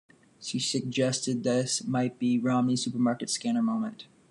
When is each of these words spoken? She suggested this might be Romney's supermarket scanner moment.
She 0.39 0.57
suggested 0.57 1.43
this 1.43 1.83
might 1.83 2.17
be 2.17 2.39
Romney's 2.39 2.81
supermarket 2.85 3.29
scanner 3.29 3.61
moment. 3.61 4.07